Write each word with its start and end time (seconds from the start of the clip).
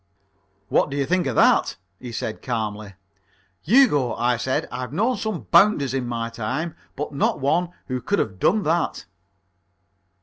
"What 0.69 0.89
do 0.89 0.97
you 0.97 1.05
think 1.05 1.27
of 1.27 1.35
that?" 1.35 1.77
he 1.99 2.11
said 2.11 2.41
calmly. 2.41 2.95
"Hugo," 3.61 4.15
I 4.15 4.35
said, 4.35 4.67
"I've 4.71 4.91
known 4.91 5.15
some 5.15 5.41
bounders 5.51 5.93
in 5.93 6.07
my 6.07 6.29
time, 6.31 6.75
but 6.95 7.13
not 7.13 7.39
one 7.39 7.69
who 7.85 8.01
could 8.01 8.17
have 8.17 8.39
done 8.39 8.63
that." 8.63 9.05